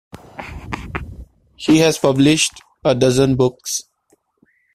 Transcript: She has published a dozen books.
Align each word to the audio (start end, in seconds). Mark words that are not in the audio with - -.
She 1.57 1.77
has 1.77 1.99
published 1.99 2.59
a 2.83 2.95
dozen 2.95 3.35
books. 3.35 3.83